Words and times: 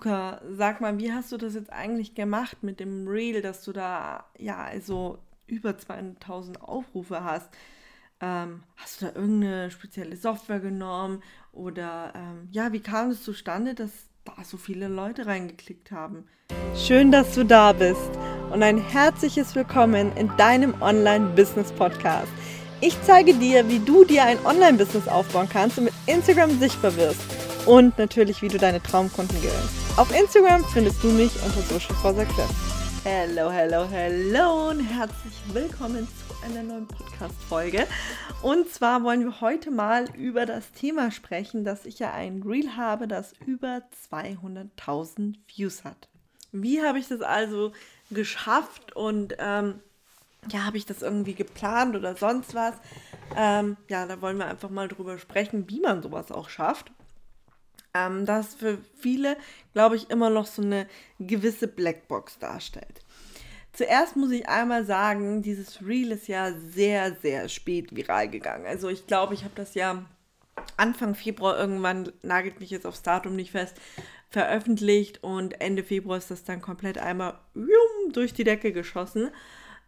Luca, 0.00 0.40
sag 0.48 0.80
mal, 0.80 0.96
wie 0.98 1.12
hast 1.12 1.32
du 1.32 1.36
das 1.36 1.54
jetzt 1.54 1.72
eigentlich 1.72 2.14
gemacht 2.14 2.58
mit 2.62 2.78
dem 2.78 3.08
Reel, 3.08 3.42
dass 3.42 3.64
du 3.64 3.72
da 3.72 4.26
ja 4.38 4.58
also 4.58 5.18
über 5.48 5.70
200.000 5.70 6.60
Aufrufe 6.60 7.24
hast? 7.24 7.48
Ähm, 8.20 8.62
hast 8.76 9.00
du 9.02 9.06
da 9.06 9.12
irgendeine 9.16 9.72
spezielle 9.72 10.16
Software 10.16 10.60
genommen 10.60 11.20
oder 11.52 12.12
ähm, 12.14 12.48
ja, 12.52 12.72
wie 12.72 12.78
kam 12.78 13.10
es 13.10 13.24
zustande, 13.24 13.74
dass 13.74 13.90
da 14.24 14.44
so 14.44 14.56
viele 14.56 14.86
Leute 14.86 15.26
reingeklickt 15.26 15.90
haben? 15.90 16.28
Schön, 16.76 17.10
dass 17.10 17.34
du 17.34 17.44
da 17.44 17.72
bist 17.72 18.10
und 18.52 18.62
ein 18.62 18.78
herzliches 18.78 19.56
Willkommen 19.56 20.16
in 20.16 20.30
deinem 20.36 20.80
Online-Business-Podcast. 20.80 22.30
Ich 22.80 22.96
zeige 23.02 23.34
dir, 23.34 23.68
wie 23.68 23.80
du 23.80 24.04
dir 24.04 24.22
ein 24.22 24.38
Online-Business 24.46 25.08
aufbauen 25.08 25.48
kannst 25.52 25.78
und 25.78 25.84
mit 25.86 25.94
Instagram 26.06 26.56
sichtbar 26.60 26.94
wirst 26.94 27.47
und 27.66 27.98
natürlich, 27.98 28.42
wie 28.42 28.48
du 28.48 28.58
deine 28.58 28.82
Traumkunden 28.82 29.40
gewinnst. 29.40 29.98
Auf 29.98 30.14
Instagram 30.14 30.64
findest 30.64 31.02
du 31.02 31.08
mich 31.08 31.32
unter 31.42 31.62
Social 31.62 31.94
for 31.96 32.14
Success. 32.14 32.50
Hello, 33.04 33.50
hello, 33.50 33.86
hello 33.88 34.70
und 34.70 34.80
herzlich 34.80 35.34
willkommen 35.52 36.06
zu 36.06 36.44
einer 36.44 36.62
neuen 36.62 36.86
Podcast-Folge. 36.86 37.86
Und 38.42 38.68
zwar 38.70 39.02
wollen 39.02 39.24
wir 39.24 39.40
heute 39.40 39.70
mal 39.70 40.06
über 40.16 40.46
das 40.46 40.72
Thema 40.72 41.10
sprechen, 41.10 41.64
dass 41.64 41.86
ich 41.86 41.98
ja 41.98 42.12
ein 42.12 42.42
Reel 42.42 42.76
habe, 42.76 43.08
das 43.08 43.32
über 43.46 43.82
200.000 44.10 45.36
Views 45.46 45.84
hat. 45.84 46.08
Wie 46.52 46.82
habe 46.82 46.98
ich 46.98 47.08
das 47.08 47.20
also 47.20 47.72
geschafft 48.10 48.94
und 48.96 49.36
ähm, 49.38 49.80
ja, 50.50 50.64
habe 50.64 50.76
ich 50.76 50.86
das 50.86 51.02
irgendwie 51.02 51.34
geplant 51.34 51.96
oder 51.96 52.16
sonst 52.16 52.54
was? 52.54 52.74
Ähm, 53.36 53.76
ja, 53.88 54.06
da 54.06 54.20
wollen 54.20 54.38
wir 54.38 54.46
einfach 54.46 54.70
mal 54.70 54.88
drüber 54.88 55.18
sprechen, 55.18 55.68
wie 55.68 55.80
man 55.80 56.02
sowas 56.02 56.32
auch 56.32 56.48
schafft 56.48 56.92
ähm, 58.06 58.26
das 58.26 58.54
für 58.54 58.78
viele, 58.98 59.36
glaube 59.72 59.96
ich, 59.96 60.10
immer 60.10 60.30
noch 60.30 60.46
so 60.46 60.62
eine 60.62 60.86
gewisse 61.18 61.68
Blackbox 61.68 62.38
darstellt. 62.38 63.02
Zuerst 63.72 64.16
muss 64.16 64.32
ich 64.32 64.48
einmal 64.48 64.84
sagen, 64.84 65.42
dieses 65.42 65.86
Reel 65.86 66.10
ist 66.10 66.26
ja 66.26 66.52
sehr, 66.52 67.14
sehr 67.22 67.48
spät 67.48 67.94
viral 67.94 68.28
gegangen. 68.28 68.66
Also 68.66 68.88
ich 68.88 69.06
glaube, 69.06 69.34
ich 69.34 69.44
habe 69.44 69.54
das 69.54 69.74
ja 69.74 70.04
Anfang 70.76 71.14
Februar 71.14 71.56
irgendwann, 71.58 72.10
nagelt 72.22 72.60
mich 72.60 72.70
jetzt 72.70 72.86
aufs 72.86 73.02
Datum 73.02 73.36
nicht 73.36 73.52
fest, 73.52 73.76
veröffentlicht 74.30 75.22
und 75.22 75.60
Ende 75.60 75.84
Februar 75.84 76.18
ist 76.18 76.30
das 76.30 76.44
dann 76.44 76.60
komplett 76.60 76.98
einmal 76.98 77.38
durch 78.12 78.32
die 78.34 78.44
Decke 78.44 78.72
geschossen. 78.72 79.30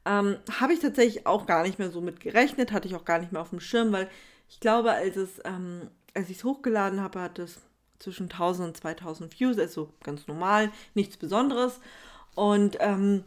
Ähm, 0.07 0.37
habe 0.61 0.73
ich 0.73 0.81
tatsächlich 0.81 1.27
auch 1.27 1.47
gar 1.47 1.63
nicht 1.63 1.79
mehr 1.79 1.91
so 1.91 2.01
mit 2.01 2.21
gerechnet, 2.21 2.73
hatte 2.73 2.89
ich 2.89 2.95
auch 2.95 3.05
gar 3.05 3.19
nicht 3.19 3.33
mehr 3.33 3.43
auf 3.43 3.51
dem 3.51 3.61
Schirm, 3.61 3.93
weil 3.93 4.09
ich 4.49 4.61
glaube, 4.61 4.93
als, 4.93 5.17
ähm, 5.45 5.91
als 6.15 6.31
ich 6.31 6.39
es 6.39 6.45
hochgeladen 6.45 7.03
habe, 7.03 7.21
hat 7.21 7.39
es 7.39 7.61
zwischen 8.01 8.25
1000 8.25 8.69
und 8.69 8.77
2000 8.77 9.39
Views, 9.39 9.59
also 9.59 9.93
ganz 10.03 10.27
normal, 10.27 10.73
nichts 10.95 11.17
Besonderes. 11.17 11.81
Und 12.35 12.79
ähm, 12.81 13.25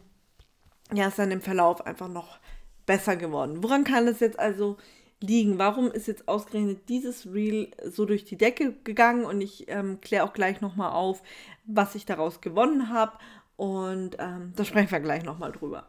ja, 0.92 1.08
ist 1.08 1.18
dann 1.18 1.30
im 1.30 1.40
Verlauf 1.40 1.86
einfach 1.86 2.08
noch 2.08 2.38
besser 2.84 3.16
geworden. 3.16 3.62
Woran 3.62 3.84
kann 3.84 4.06
das 4.06 4.20
jetzt 4.20 4.38
also 4.38 4.76
liegen? 5.20 5.58
Warum 5.58 5.90
ist 5.90 6.08
jetzt 6.08 6.28
ausgerechnet 6.28 6.88
dieses 6.88 7.32
Reel 7.32 7.70
so 7.84 8.04
durch 8.04 8.24
die 8.24 8.36
Decke 8.36 8.74
gegangen? 8.84 9.24
Und 9.24 9.40
ich 9.40 9.68
ähm, 9.68 10.00
kläre 10.00 10.24
auch 10.24 10.32
gleich 10.32 10.60
nochmal 10.60 10.92
auf, 10.92 11.22
was 11.64 11.94
ich 11.94 12.04
daraus 12.04 12.40
gewonnen 12.40 12.90
habe. 12.90 13.12
Und 13.56 14.16
ähm, 14.18 14.52
da 14.56 14.64
sprechen 14.64 14.90
wir 14.90 15.00
gleich 15.00 15.24
nochmal 15.24 15.52
drüber. 15.52 15.86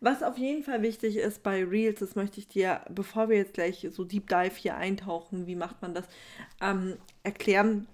Was 0.00 0.22
auf 0.22 0.36
jeden 0.36 0.62
Fall 0.62 0.82
wichtig 0.82 1.16
ist 1.16 1.42
bei 1.42 1.64
Reels, 1.64 2.00
das 2.00 2.14
möchte 2.14 2.38
ich 2.38 2.46
dir, 2.46 2.82
bevor 2.90 3.30
wir 3.30 3.38
jetzt 3.38 3.54
gleich 3.54 3.88
so 3.90 4.04
Deep 4.04 4.28
Dive 4.28 4.54
hier 4.54 4.76
eintauchen, 4.76 5.46
wie 5.46 5.56
macht 5.56 5.80
man 5.80 5.94
das, 5.94 6.04
ähm, 6.60 6.98
erklären 7.22 7.86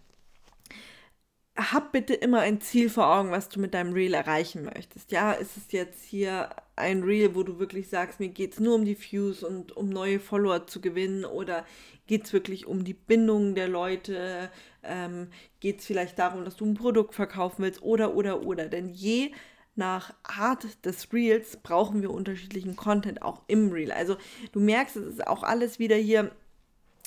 hab 1.57 1.93
bitte 1.93 2.15
immer 2.15 2.41
ein 2.41 2.61
Ziel 2.61 2.89
vor 2.89 3.07
Augen, 3.07 3.31
was 3.31 3.49
du 3.49 3.61
mit 3.61 3.75
deinem 3.75 3.93
Reel 3.93 4.15
erreichen 4.15 4.65
möchtest. 4.65 5.13
Ja, 5.13 5.33
ist 5.33 5.57
es 5.57 5.73
jetzt 5.73 6.05
hier 6.05 6.51
ein 6.77 7.03
Reel, 7.03 7.35
wo 7.35 7.43
du 7.43 7.59
wirklich 7.59 7.89
sagst, 7.89 8.21
mir 8.21 8.29
geht 8.29 8.55
es 8.55 8.61
nur 8.61 8.75
um 8.75 8.85
die 8.85 8.99
Views 8.99 9.43
und 9.43 9.77
um 9.77 9.89
neue 9.89 10.21
Follower 10.21 10.67
zu 10.67 10.81
gewinnen 10.81 11.25
oder 11.25 11.67
geht 12.07 12.25
es 12.25 12.33
wirklich 12.33 12.67
um 12.67 12.85
die 12.85 12.95
Bindung 12.95 13.55
der 13.55 13.69
Leute? 13.69 14.51
Ähm, 14.83 15.29
geht 15.61 15.81
es 15.81 15.87
vielleicht 15.87 16.19
darum, 16.19 16.45
dass 16.45 16.57
du 16.57 16.65
ein 16.65 16.75
Produkt 16.75 17.15
verkaufen 17.15 17.63
willst 17.63 17.83
oder, 17.83 18.15
oder, 18.15 18.43
oder? 18.43 18.69
Denn 18.69 18.89
je 18.89 19.33
nach 19.75 20.15
Art 20.23 20.85
des 20.85 21.13
Reels 21.13 21.59
brauchen 21.59 22.03
wir 22.03 22.11
unterschiedlichen 22.11 22.77
Content 22.77 23.23
auch 23.23 23.43
im 23.47 23.71
Reel. 23.71 23.93
Also 23.93 24.17
du 24.53 24.61
merkst, 24.61 24.97
es 24.97 25.15
ist 25.15 25.27
auch 25.27 25.43
alles 25.43 25.79
wieder 25.79 25.97
hier 25.97 26.31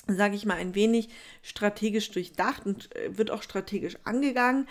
sage 0.06 0.34
ich 0.34 0.46
mal, 0.46 0.56
ein 0.56 0.74
wenig 0.74 1.08
strategisch 1.42 2.10
durchdacht 2.10 2.66
und 2.66 2.94
äh, 2.96 3.16
wird 3.16 3.30
auch 3.30 3.42
strategisch 3.42 3.96
angegangen. 4.04 4.68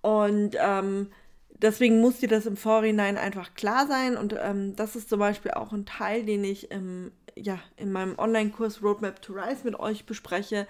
Und 0.00 0.56
ähm, 0.58 1.08
deswegen 1.50 2.00
muss 2.00 2.18
dir 2.18 2.28
das 2.28 2.46
im 2.46 2.56
Vorhinein 2.56 3.16
einfach 3.16 3.54
klar 3.54 3.86
sein. 3.86 4.16
Und 4.16 4.34
ähm, 4.40 4.76
das 4.76 4.96
ist 4.96 5.08
zum 5.08 5.20
Beispiel 5.20 5.52
auch 5.52 5.72
ein 5.72 5.86
Teil, 5.86 6.24
den 6.24 6.44
ich 6.44 6.70
im, 6.70 7.12
ja, 7.36 7.58
in 7.76 7.92
meinem 7.92 8.18
Online-Kurs 8.18 8.82
Roadmap 8.82 9.22
to 9.22 9.34
Rise 9.34 9.64
mit 9.64 9.78
euch 9.78 10.04
bespreche 10.04 10.66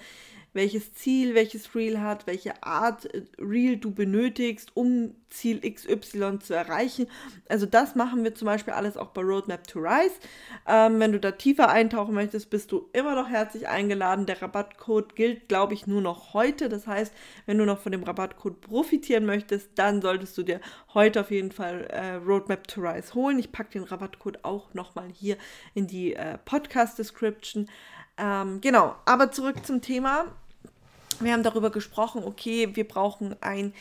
welches 0.53 0.93
Ziel 0.95 1.35
welches 1.35 1.75
Reel 1.75 2.01
hat, 2.01 2.27
welche 2.27 2.63
Art 2.63 3.07
äh, 3.15 3.23
Reel 3.39 3.77
du 3.77 3.93
benötigst, 3.93 4.71
um 4.75 5.15
Ziel 5.31 5.61
XY 5.61 6.39
zu 6.41 6.55
erreichen. 6.55 7.07
Also 7.49 7.67
das 7.67 7.95
machen 7.95 8.23
wir 8.23 8.35
zum 8.35 8.47
Beispiel 8.47 8.75
alles 8.75 8.97
auch 8.97 9.09
bei 9.09 9.23
Roadmap 9.23 9.67
to 9.67 9.81
Rise. 9.81 10.15
Ähm, 10.67 11.01
wenn 11.01 11.13
du 11.13 11.21
da 11.21 11.33
tiefer 11.33 11.71
eintauchen 11.71 12.15
möchtest, 12.15 12.51
bist 12.51 12.71
du 12.71 12.89
immer 12.93 13.15
noch 13.15 13.29
herzlich 13.29 13.69
eingeladen. 13.69 14.27
Der 14.27 14.43
Rabattcode 14.43 15.17
gilt, 15.17 15.49
glaube 15.49 15.75
ich, 15.75 15.87
nur 15.87 16.03
noch 16.03 16.35
heute. 16.35 16.69
Das 16.69 16.87
heißt, 16.87 17.13
wenn 17.47 17.59
du 17.59 17.65
noch 17.65 17.79
von 17.79 17.93
dem 17.93 18.03
Rabattcode 18.03 18.61
profitieren 18.61 19.25
möchtest, 19.25 19.71
dann 19.77 20.03
solltest 20.03 20.37
du 20.37 20.43
dir 20.43 20.61
heute 20.93 21.23
auf 21.23 21.31
jeden 21.31 21.53
Fall 21.53 21.87
äh, 21.91 22.15
Roadmap 22.17 22.69
to 22.69 22.83
Rise 22.83 23.15
holen. 23.15 23.39
Ich 23.39 23.53
packe 23.53 23.71
den 23.71 23.85
Rabattcode 23.85 24.45
auch 24.45 24.75
nochmal 24.75 25.09
hier 25.11 25.37
in 25.75 25.87
die 25.87 26.15
äh, 26.15 26.39
Podcast-Description. 26.45 27.69
Ähm, 28.19 28.61
genau, 28.61 28.95
aber 29.07 29.31
zurück 29.31 29.65
zum 29.65 29.81
Thema 29.81 30.27
wir 31.25 31.33
haben 31.33 31.43
darüber 31.43 31.71
gesprochen, 31.71 32.25
okay, 32.25 32.75
wir 32.75 32.87
brauchen 32.87 33.37
ein 33.43 33.73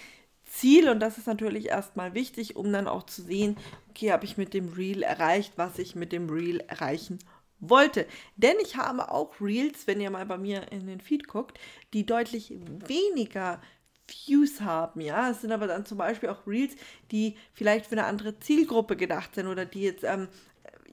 Ziel 0.46 0.90
und 0.90 1.00
das 1.00 1.18
ist 1.18 1.28
natürlich 1.28 1.68
erstmal 1.70 2.14
wichtig, 2.14 2.56
um 2.56 2.72
dann 2.74 2.88
auch 2.88 3.04
zu 3.04 3.22
sehen, 3.22 3.58
okay, 3.90 4.12
habe 4.12 4.26
ich 4.26 4.38
mit 4.38 4.54
dem 4.54 4.70
Reel 4.70 5.02
erreicht, 5.02 5.54
was 5.56 5.80
ich 5.80 5.96
mit 5.96 6.12
dem 6.12 6.30
Reel 6.30 6.60
erreichen 6.68 7.20
wollte. 7.60 8.06
Denn 8.36 8.56
ich 8.62 8.76
habe 8.76 9.12
auch 9.12 9.40
Reels, 9.40 9.88
wenn 9.88 10.02
ihr 10.02 10.10
mal 10.10 10.26
bei 10.26 10.38
mir 10.38 10.72
in 10.72 10.88
den 10.88 11.00
Feed 11.00 11.28
guckt, 11.28 11.60
die 11.94 12.06
deutlich 12.06 12.54
weniger 12.88 13.62
Views 14.08 14.60
haben, 14.62 15.00
ja. 15.00 15.30
Es 15.30 15.42
sind 15.42 15.52
aber 15.54 15.68
dann 15.68 15.86
zum 15.86 15.98
Beispiel 15.98 16.30
auch 16.30 16.46
Reels, 16.46 16.76
die 17.12 17.38
vielleicht 17.54 17.86
für 17.86 17.94
eine 17.94 18.06
andere 18.06 18.38
Zielgruppe 18.40 18.98
gedacht 18.98 19.36
sind 19.36 19.48
oder 19.48 19.66
die 19.66 19.84
jetzt, 19.84 20.04
ähm, 20.04 20.28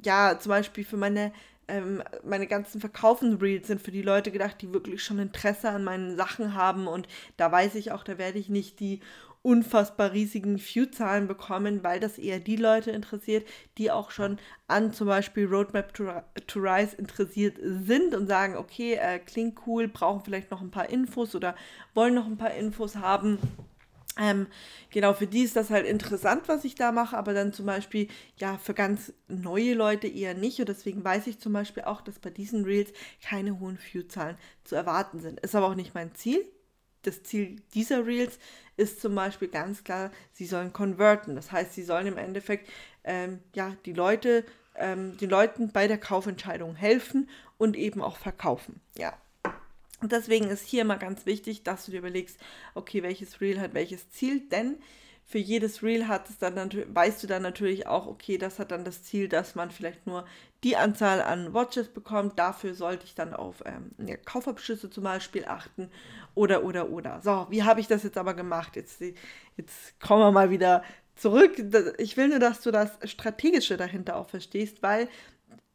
ja, 0.04 0.38
zum 0.38 0.50
Beispiel 0.50 0.84
für 0.84 0.96
meine 0.96 1.32
ähm, 1.68 2.02
meine 2.24 2.46
ganzen 2.46 2.80
Verkaufen-Reels 2.80 3.66
sind 3.66 3.80
für 3.80 3.90
die 3.90 4.02
Leute 4.02 4.30
gedacht, 4.30 4.56
die 4.60 4.72
wirklich 4.72 5.02
schon 5.02 5.18
Interesse 5.18 5.70
an 5.70 5.84
meinen 5.84 6.16
Sachen 6.16 6.54
haben. 6.54 6.86
Und 6.86 7.06
da 7.36 7.52
weiß 7.52 7.74
ich 7.76 7.92
auch, 7.92 8.02
da 8.02 8.18
werde 8.18 8.38
ich 8.38 8.48
nicht 8.48 8.80
die 8.80 9.00
unfassbar 9.42 10.12
riesigen 10.12 10.58
View-Zahlen 10.58 11.28
bekommen, 11.28 11.84
weil 11.84 12.00
das 12.00 12.18
eher 12.18 12.40
die 12.40 12.56
Leute 12.56 12.90
interessiert, 12.90 13.46
die 13.78 13.90
auch 13.90 14.10
schon 14.10 14.38
an 14.66 14.92
zum 14.92 15.06
Beispiel 15.06 15.46
Roadmap 15.46 15.94
to, 15.94 16.10
to 16.46 16.60
Rise 16.60 16.96
interessiert 16.96 17.56
sind 17.62 18.14
und 18.14 18.26
sagen, 18.26 18.56
okay, 18.56 18.94
äh, 18.94 19.18
klingt 19.20 19.60
cool, 19.66 19.88
brauchen 19.88 20.22
vielleicht 20.24 20.50
noch 20.50 20.60
ein 20.60 20.70
paar 20.70 20.90
Infos 20.90 21.34
oder 21.34 21.54
wollen 21.94 22.14
noch 22.14 22.26
ein 22.26 22.36
paar 22.36 22.54
Infos 22.54 22.96
haben. 22.96 23.38
Ähm, 24.18 24.48
genau, 24.90 25.14
für 25.14 25.28
die 25.28 25.44
ist 25.44 25.54
das 25.54 25.70
halt 25.70 25.86
interessant, 25.86 26.48
was 26.48 26.64
ich 26.64 26.74
da 26.74 26.90
mache, 26.90 27.16
aber 27.16 27.34
dann 27.34 27.52
zum 27.52 27.66
Beispiel, 27.66 28.08
ja, 28.36 28.58
für 28.58 28.74
ganz 28.74 29.12
neue 29.28 29.74
Leute 29.74 30.08
eher 30.08 30.34
nicht. 30.34 30.58
Und 30.58 30.68
deswegen 30.68 31.04
weiß 31.04 31.28
ich 31.28 31.38
zum 31.38 31.52
Beispiel 31.52 31.84
auch, 31.84 32.00
dass 32.00 32.18
bei 32.18 32.30
diesen 32.30 32.64
Reels 32.64 32.92
keine 33.22 33.60
hohen 33.60 33.78
View-Zahlen 33.78 34.36
zu 34.64 34.74
erwarten 34.74 35.20
sind. 35.20 35.40
Ist 35.40 35.54
aber 35.54 35.68
auch 35.68 35.76
nicht 35.76 35.94
mein 35.94 36.14
Ziel. 36.14 36.44
Das 37.02 37.22
Ziel 37.22 37.62
dieser 37.74 38.06
Reels 38.06 38.40
ist 38.76 39.00
zum 39.00 39.14
Beispiel 39.14 39.48
ganz 39.48 39.84
klar, 39.84 40.10
sie 40.32 40.46
sollen 40.46 40.72
konverten. 40.72 41.36
Das 41.36 41.52
heißt, 41.52 41.74
sie 41.74 41.84
sollen 41.84 42.08
im 42.08 42.18
Endeffekt, 42.18 42.68
ähm, 43.04 43.38
ja, 43.54 43.76
die 43.86 43.92
Leute, 43.92 44.44
ähm, 44.74 45.16
den 45.16 45.30
Leuten 45.30 45.70
bei 45.70 45.86
der 45.86 45.98
Kaufentscheidung 45.98 46.74
helfen 46.74 47.28
und 47.56 47.76
eben 47.76 48.02
auch 48.02 48.16
verkaufen. 48.16 48.80
Ja, 48.96 49.16
und 50.00 50.12
deswegen 50.12 50.48
ist 50.48 50.66
hier 50.66 50.82
immer 50.82 50.96
ganz 50.96 51.26
wichtig, 51.26 51.62
dass 51.62 51.86
du 51.86 51.90
dir 51.90 51.98
überlegst, 51.98 52.38
okay, 52.74 53.02
welches 53.02 53.40
Reel 53.40 53.60
hat 53.60 53.74
welches 53.74 54.10
Ziel, 54.10 54.40
denn 54.40 54.76
für 55.28 55.38
jedes 55.38 55.82
Reel 55.82 56.08
hat 56.08 56.30
es 56.30 56.38
dann 56.38 56.56
weißt 56.56 57.22
du 57.22 57.26
dann 57.26 57.42
natürlich 57.42 57.86
auch, 57.86 58.06
okay, 58.06 58.38
das 58.38 58.58
hat 58.58 58.70
dann 58.70 58.84
das 58.84 59.02
Ziel, 59.02 59.28
dass 59.28 59.54
man 59.54 59.70
vielleicht 59.70 60.06
nur 60.06 60.24
die 60.64 60.74
Anzahl 60.74 61.20
an 61.20 61.52
Watches 61.52 61.88
bekommt. 61.88 62.38
Dafür 62.38 62.74
sollte 62.74 63.04
ich 63.04 63.14
dann 63.14 63.34
auf 63.34 63.62
ähm, 63.66 63.90
ja, 64.06 64.16
Kaufabschlüsse 64.16 64.88
zum 64.88 65.04
Beispiel 65.04 65.44
achten 65.44 65.90
oder 66.34 66.64
oder 66.64 66.88
oder. 66.88 67.20
So, 67.20 67.46
wie 67.50 67.62
habe 67.62 67.80
ich 67.80 67.86
das 67.86 68.04
jetzt 68.04 68.16
aber 68.16 68.32
gemacht? 68.32 68.74
Jetzt, 68.74 69.02
jetzt 69.02 70.00
kommen 70.00 70.22
wir 70.22 70.32
mal 70.32 70.50
wieder 70.50 70.82
zurück. 71.14 71.62
Ich 71.98 72.16
will 72.16 72.28
nur, 72.28 72.38
dass 72.38 72.62
du 72.62 72.70
das 72.70 72.90
Strategische 73.04 73.76
dahinter 73.76 74.16
auch 74.16 74.30
verstehst, 74.30 74.82
weil 74.82 75.08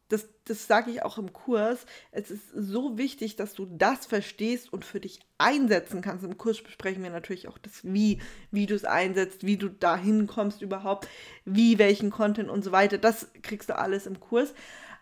das, 0.08 0.28
das 0.44 0.66
sage 0.66 0.90
ich 0.90 1.02
auch 1.02 1.18
im 1.18 1.32
Kurs, 1.32 1.86
es 2.12 2.30
ist 2.30 2.50
so 2.54 2.98
wichtig, 2.98 3.36
dass 3.36 3.54
du 3.54 3.66
das 3.66 4.06
verstehst 4.06 4.72
und 4.72 4.84
für 4.84 5.00
dich 5.00 5.20
einsetzen 5.38 6.02
kannst. 6.02 6.24
Im 6.24 6.36
Kurs 6.36 6.62
besprechen 6.62 7.02
wir 7.02 7.10
natürlich 7.10 7.48
auch 7.48 7.58
das 7.58 7.80
Wie, 7.84 8.20
wie 8.50 8.66
du 8.66 8.74
es 8.74 8.84
einsetzt, 8.84 9.44
wie 9.46 9.56
du 9.56 9.68
dahin 9.68 10.26
kommst 10.26 10.62
überhaupt, 10.62 11.08
wie, 11.44 11.78
welchen 11.78 12.10
Content 12.10 12.50
und 12.50 12.62
so 12.62 12.72
weiter. 12.72 12.98
Das 12.98 13.28
kriegst 13.42 13.70
du 13.70 13.78
alles 13.78 14.06
im 14.06 14.20
Kurs. 14.20 14.54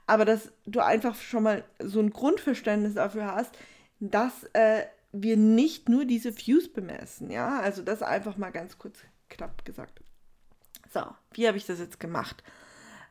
Aber 0.07 0.25
dass 0.25 0.53
du 0.67 0.81
einfach 0.81 1.17
schon 1.17 1.43
mal 1.43 1.65
so 1.81 2.01
ein 2.01 2.11
Grundverständnis 2.11 2.95
dafür 2.95 3.27
hast, 3.27 3.57
dass 4.01 4.45
äh, 4.53 4.85
wir 5.13 5.37
nicht 5.37 5.89
nur 5.89 6.05
diese 6.05 6.37
Views 6.37 6.73
bemessen. 6.73 7.31
Ja, 7.31 7.61
also 7.61 7.83
das 7.83 8.03
einfach 8.03 8.37
mal 8.37 8.51
ganz 8.51 8.79
kurz 8.79 8.99
knapp 9.29 9.65
gesagt. 9.65 10.01
So, 10.93 11.03
wie 11.33 11.47
habe 11.47 11.57
ich 11.57 11.67
das 11.67 11.79
jetzt 11.79 12.01
gemacht? 12.01 12.43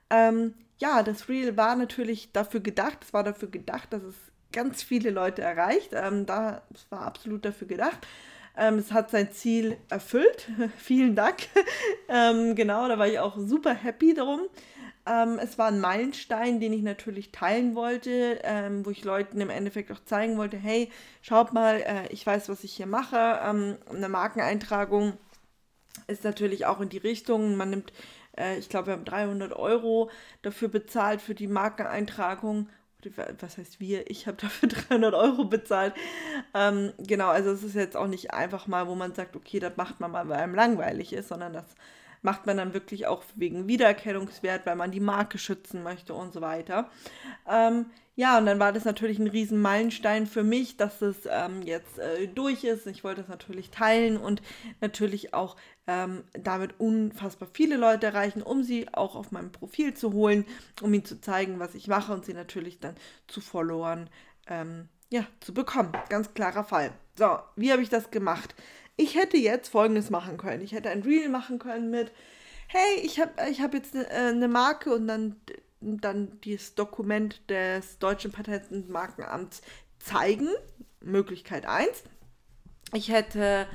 Ähm, 0.10 0.54
ja, 0.82 1.04
das 1.04 1.30
Reel 1.30 1.56
war 1.58 1.76
natürlich 1.76 2.32
dafür 2.32 2.60
gedacht, 2.60 3.00
es 3.04 3.14
war 3.14 3.24
dafür 3.24 3.50
gedacht, 3.50 3.94
dass 3.94 4.02
es 4.02 4.16
ganz 4.52 4.82
viele 4.84 5.12
Leute 5.12 5.44
erreicht. 5.44 5.92
Ähm, 5.94 6.26
da, 6.26 6.64
es 6.74 6.86
war 6.90 7.02
absolut 7.02 7.46
dafür 7.46 7.68
gedacht. 7.68 8.08
Ähm, 8.58 8.80
es 8.80 8.92
hat 8.92 9.12
sein 9.12 9.32
Ziel 9.32 9.78
erfüllt. 9.90 10.50
Vielen 10.78 11.16
Dank. 11.16 11.48
ähm, 12.10 12.56
genau, 12.56 12.88
da 12.88 12.98
war 12.98 13.08
ich 13.08 13.20
auch 13.20 13.38
super 13.38 13.74
happy 13.74 14.16
drum. 14.16 14.42
Ähm, 15.06 15.40
es 15.40 15.58
war 15.58 15.68
ein 15.68 15.80
Meilenstein, 15.80 16.60
den 16.60 16.74
ich 16.74 16.82
natürlich 16.82 17.32
teilen 17.32 17.76
wollte, 17.76 18.40
ähm, 18.44 18.86
wo 18.86 18.90
ich 18.90 19.04
Leuten 19.04 19.40
im 19.40 19.50
Endeffekt 19.50 19.92
auch 19.92 20.04
zeigen 20.04 20.38
wollte, 20.38 20.58
hey, 20.58 20.92
schaut 21.22 21.54
mal, 21.54 21.82
äh, 21.82 22.08
ich 22.10 22.26
weiß, 22.26 22.50
was 22.50 22.64
ich 22.64 22.74
hier 22.74 22.88
mache. 22.88 23.40
Ähm, 23.44 23.78
eine 23.90 24.10
Markeneintragung 24.10 25.14
ist 26.08 26.24
natürlich 26.24 26.66
auch 26.66 26.82
in 26.82 26.90
die 26.90 26.98
Richtung, 26.98 27.56
man 27.56 27.70
nimmt 27.70 27.94
äh, 28.38 28.58
ich 28.58 28.70
glaube, 28.70 28.88
wir 28.88 28.94
haben 28.94 29.06
300 29.06 29.54
Euro 29.54 30.10
dafür 30.42 30.70
bezahlt 30.70 31.22
für 31.22 31.36
die 31.36 31.48
Markeneintragung. 31.48 32.70
Was 33.40 33.58
heißt 33.58 33.80
wir? 33.80 34.10
Ich 34.12 34.28
habe 34.28 34.38
dafür 34.38 34.70
300 34.90 35.14
Euro 35.14 35.46
bezahlt. 35.46 35.94
Ähm, 36.54 36.94
genau, 37.00 37.30
also 37.30 37.52
es 37.52 37.64
ist 37.64 37.76
jetzt 37.76 37.98
auch 37.98 38.08
nicht 38.08 38.34
einfach 38.34 38.68
mal, 38.68 38.88
wo 38.88 38.96
man 38.96 39.14
sagt, 39.16 39.36
okay, 39.36 39.60
das 39.60 39.76
macht 39.78 40.00
man 40.00 40.12
mal, 40.12 40.28
weil 40.30 40.40
einem 40.40 40.56
langweilig 40.56 41.14
ist, 41.14 41.30
sondern 41.30 41.54
das 41.54 41.66
macht 42.22 42.46
man 42.46 42.58
dann 42.58 42.74
wirklich 42.74 43.08
auch 43.08 43.24
wegen 43.36 43.68
Wiedererkennungswert, 43.68 44.66
weil 44.66 44.76
man 44.76 44.92
die 44.92 45.00
Marke 45.00 45.38
schützen 45.38 45.84
möchte 45.84 46.14
und 46.14 46.34
so 46.34 46.42
weiter. 46.42 46.90
Ähm, 47.50 47.88
ja, 48.16 48.38
und 48.38 48.46
dann 48.46 48.60
war 48.60 48.74
das 48.74 48.86
natürlich 48.86 49.20
ein 49.20 49.28
riesen 49.28 49.62
Meilenstein 49.62 50.28
für 50.28 50.44
mich, 50.44 50.78
dass 50.78 51.02
es 51.02 51.28
ähm, 51.30 51.62
jetzt 51.64 51.98
äh, 51.98 52.28
durch 52.28 52.64
ist. 52.64 52.86
Ich 52.86 53.04
wollte 53.04 53.22
es 53.22 53.28
natürlich 53.30 53.72
teilen 53.72 54.18
und 54.18 54.42
natürlich 54.82 55.34
auch 55.34 55.56
ähm, 55.88 56.24
damit 56.34 56.80
unfassbar 56.80 57.48
viele 57.52 57.78
Leute 57.78 58.08
erreichen, 58.08 58.42
um 58.42 58.64
sie 58.64 58.94
auch 58.94 59.16
auf 59.16 59.32
meinem 59.32 59.52
Profil 59.52 59.94
zu 59.94 60.14
holen, 60.14 60.46
um 60.82 60.94
ihnen 60.94 61.06
zu 61.06 61.22
zeigen, 61.22 61.60
was 61.60 61.74
ich 61.74 61.88
mache 61.88 62.14
und 62.14 62.26
sie 62.26 62.34
natürlich 62.34 62.80
dann 62.80 62.96
zu 63.28 63.42
Followern 63.42 64.10
ähm, 64.48 64.90
ja, 65.10 65.26
zu 65.40 65.54
bekommen. 65.54 65.92
Ganz 66.10 66.34
klarer 66.34 66.64
Fall. 66.64 66.92
So, 67.18 67.40
wie 67.56 67.72
habe 67.72 67.82
ich 67.82 67.90
das 67.90 68.12
gemacht? 68.12 68.56
Ich 69.02 69.16
hätte 69.16 69.36
jetzt 69.36 69.70
folgendes 69.70 70.12
machen 70.12 70.38
können. 70.38 70.62
Ich 70.62 70.74
hätte 70.74 70.92
ein 70.92 71.02
Reel 71.02 71.28
machen 71.28 71.58
können 71.58 71.90
mit, 71.90 72.12
hey, 72.68 73.00
ich 73.02 73.20
habe 73.20 73.32
ich 73.50 73.60
hab 73.60 73.74
jetzt 73.74 73.96
eine 73.96 74.08
äh, 74.10 74.32
ne 74.32 74.48
Marke 74.48 74.94
und 74.94 75.08
dann 75.08 75.38
dann 75.82 76.40
dieses 76.42 76.76
Dokument 76.76 77.42
des 77.50 77.98
Deutschen 77.98 78.32
Patent- 78.32 78.70
und 78.70 78.90
Markenamts 78.90 79.64
zeigen. 79.98 80.50
Möglichkeit 81.00 81.66
1. 81.66 82.04
Ich 82.94 83.10
hätte 83.10 83.66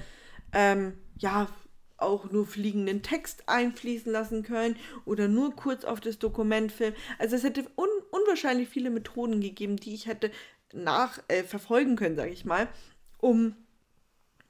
ähm, 0.53 0.97
ja 1.19 1.49
auch 1.97 2.31
nur 2.31 2.47
fliegenden 2.47 3.03
Text 3.03 3.49
einfließen 3.49 4.13
lassen 4.13 4.45
können 4.45 4.77
oder 5.07 5.27
nur 5.27 5.57
kurz 5.57 5.85
auf 5.85 5.99
das 5.99 6.21
Dokument 6.21 6.71
filmen. 6.71 6.95
Also 7.19 7.35
es 7.35 7.43
hätte 7.43 7.67
un 7.77 7.89
unwahrscheinlich 8.13 8.69
viele 8.69 8.91
Methoden 8.91 9.41
gegeben, 9.41 9.75
die 9.75 9.95
ich 9.95 10.07
hätte 10.07 10.31
nach 10.73 11.19
äh, 11.27 11.43
verfolgen 11.43 11.97
können, 11.97 12.15
sage 12.15 12.31
ich 12.31 12.45
mal, 12.45 12.69
um 13.19 13.57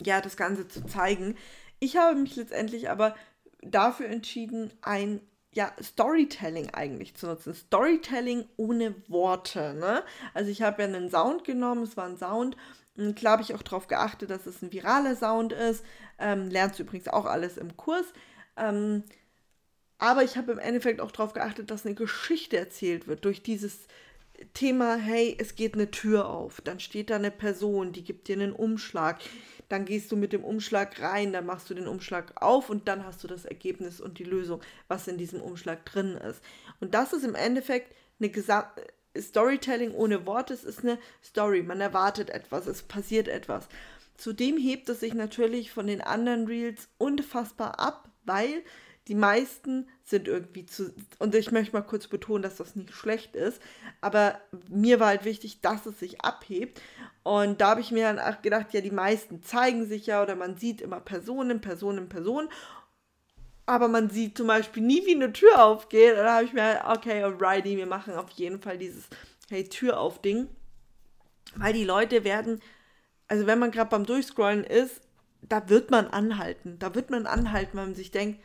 ja 0.04 0.20
das 0.20 0.36
Ganze 0.36 0.68
zu 0.68 0.84
zeigen. 0.86 1.36
Ich 1.78 1.96
habe 1.96 2.18
mich 2.18 2.36
letztendlich 2.36 2.90
aber 2.90 3.14
dafür 3.62 4.06
entschieden, 4.06 4.72
ein 4.82 5.20
ja, 5.52 5.72
Storytelling 5.82 6.70
eigentlich 6.74 7.14
zu 7.14 7.26
nutzen. 7.26 7.54
Storytelling 7.54 8.46
ohne 8.56 8.94
Worte. 9.08 9.74
Ne? 9.74 10.02
Also 10.34 10.50
ich 10.50 10.62
habe 10.62 10.82
ja 10.82 10.88
einen 10.88 11.10
Sound 11.10 11.44
genommen, 11.44 11.82
es 11.82 11.96
war 11.96 12.06
ein 12.06 12.18
Sound. 12.18 12.56
Und 12.96 13.16
klar 13.16 13.32
habe 13.32 13.42
ich 13.42 13.54
auch 13.54 13.62
darauf 13.62 13.88
geachtet, 13.88 14.30
dass 14.30 14.46
es 14.46 14.62
ein 14.62 14.72
viraler 14.72 15.16
Sound 15.16 15.52
ist. 15.52 15.84
Ähm, 16.18 16.50
lernst 16.50 16.78
du 16.78 16.82
übrigens 16.82 17.08
auch 17.08 17.24
alles 17.24 17.56
im 17.56 17.76
Kurs. 17.76 18.06
Ähm, 18.56 19.04
aber 19.98 20.24
ich 20.24 20.36
habe 20.36 20.52
im 20.52 20.58
Endeffekt 20.58 21.00
auch 21.00 21.10
darauf 21.10 21.32
geachtet, 21.32 21.70
dass 21.70 21.86
eine 21.86 21.94
Geschichte 21.94 22.58
erzählt 22.58 23.06
wird 23.06 23.24
durch 23.24 23.42
dieses 23.42 23.86
Thema, 24.54 24.96
hey, 24.96 25.36
es 25.38 25.54
geht 25.54 25.74
eine 25.74 25.90
Tür 25.90 26.28
auf, 26.28 26.60
dann 26.60 26.80
steht 26.80 27.10
da 27.10 27.16
eine 27.16 27.30
Person, 27.30 27.92
die 27.92 28.04
gibt 28.04 28.28
dir 28.28 28.34
einen 28.34 28.52
Umschlag, 28.52 29.20
dann 29.68 29.84
gehst 29.84 30.12
du 30.12 30.16
mit 30.16 30.32
dem 30.32 30.44
Umschlag 30.44 31.00
rein, 31.00 31.32
dann 31.32 31.46
machst 31.46 31.70
du 31.70 31.74
den 31.74 31.88
Umschlag 31.88 32.32
auf 32.40 32.70
und 32.70 32.88
dann 32.88 33.04
hast 33.04 33.24
du 33.24 33.28
das 33.28 33.44
Ergebnis 33.44 34.00
und 34.00 34.18
die 34.18 34.24
Lösung, 34.24 34.60
was 34.88 35.08
in 35.08 35.18
diesem 35.18 35.40
Umschlag 35.40 35.84
drin 35.86 36.16
ist. 36.16 36.42
Und 36.80 36.94
das 36.94 37.12
ist 37.12 37.24
im 37.24 37.34
Endeffekt 37.34 37.94
eine 38.18 38.30
Gesam 38.30 38.64
Storytelling 39.18 39.92
ohne 39.92 40.26
Worte, 40.26 40.52
es 40.52 40.64
ist 40.64 40.80
eine 40.80 40.98
Story, 41.24 41.62
man 41.62 41.80
erwartet 41.80 42.28
etwas, 42.30 42.66
es 42.66 42.82
passiert 42.82 43.28
etwas. 43.28 43.68
Zudem 44.16 44.58
hebt 44.58 44.88
es 44.88 45.00
sich 45.00 45.14
natürlich 45.14 45.70
von 45.70 45.86
den 45.86 46.00
anderen 46.00 46.46
Reels 46.46 46.88
unfassbar 46.98 47.78
ab, 47.78 48.10
weil 48.24 48.62
die 49.08 49.14
meisten 49.14 49.88
sind 50.04 50.26
irgendwie 50.26 50.66
zu. 50.66 50.92
Und 51.18 51.34
ich 51.34 51.52
möchte 51.52 51.72
mal 51.72 51.82
kurz 51.82 52.08
betonen, 52.08 52.42
dass 52.42 52.56
das 52.56 52.74
nicht 52.74 52.92
schlecht 52.92 53.36
ist. 53.36 53.60
Aber 54.00 54.40
mir 54.68 54.98
war 54.98 55.08
halt 55.08 55.24
wichtig, 55.24 55.60
dass 55.60 55.86
es 55.86 56.00
sich 56.00 56.22
abhebt. 56.22 56.80
Und 57.22 57.60
da 57.60 57.70
habe 57.70 57.80
ich 57.80 57.92
mir 57.92 58.12
dann 58.12 58.18
auch 58.18 58.42
gedacht, 58.42 58.72
ja, 58.72 58.80
die 58.80 58.90
meisten 58.90 59.42
zeigen 59.42 59.86
sich 59.86 60.06
ja 60.06 60.22
oder 60.22 60.34
man 60.34 60.56
sieht 60.56 60.80
immer 60.80 61.00
Personen, 61.00 61.60
Personen, 61.60 62.08
Personen. 62.08 62.48
Aber 63.64 63.88
man 63.88 64.10
sieht 64.10 64.36
zum 64.36 64.48
Beispiel 64.48 64.82
nie, 64.82 65.06
wie 65.06 65.14
eine 65.14 65.32
Tür 65.32 65.64
aufgeht. 65.64 66.12
Und 66.12 66.24
da 66.24 66.36
habe 66.36 66.44
ich 66.44 66.52
mir, 66.52 66.62
halt, 66.62 66.98
okay, 66.98 67.22
alrighty, 67.22 67.76
wir 67.76 67.86
machen 67.86 68.14
auf 68.14 68.30
jeden 68.30 68.60
Fall 68.60 68.78
dieses 68.78 69.04
Hey, 69.48 69.64
Tür 69.68 70.00
auf 70.00 70.20
Ding. 70.20 70.48
Weil 71.54 71.72
die 71.72 71.84
Leute 71.84 72.24
werden, 72.24 72.60
also 73.28 73.46
wenn 73.46 73.60
man 73.60 73.70
gerade 73.70 73.90
beim 73.90 74.04
Durchscrollen 74.04 74.64
ist, 74.64 75.00
da 75.42 75.68
wird 75.68 75.92
man 75.92 76.08
anhalten. 76.08 76.78
Da 76.80 76.94
wird 76.96 77.10
man 77.10 77.26
anhalten, 77.26 77.76
weil 77.76 77.86
man 77.86 77.94
sich 77.94 78.10
denkt, 78.10 78.40